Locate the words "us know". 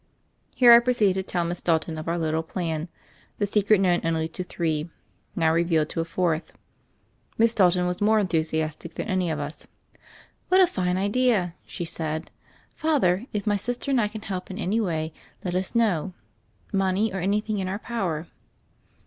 15.53-16.15